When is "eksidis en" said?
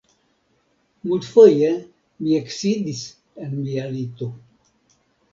2.37-3.53